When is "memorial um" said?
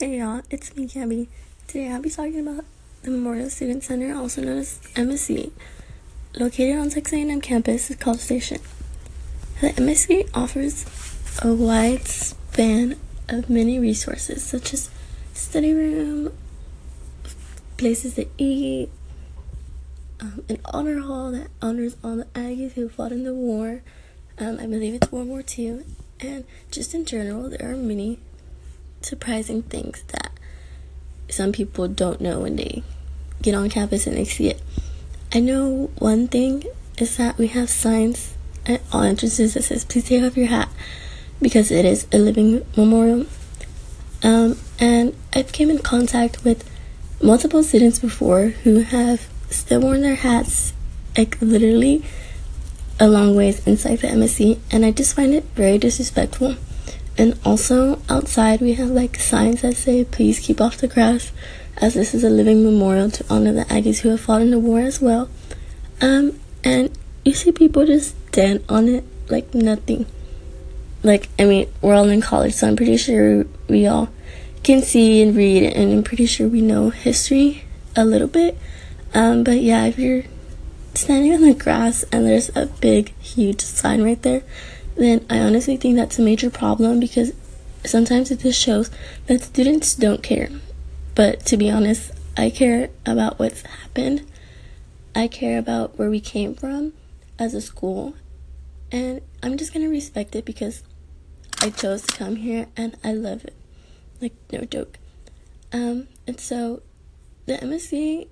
42.76-44.58